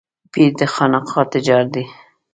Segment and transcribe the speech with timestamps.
[0.31, 1.83] پير د خانقاه تجار دی.